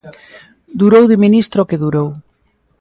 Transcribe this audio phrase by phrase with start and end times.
[0.81, 2.09] Durou de ministra o que durou.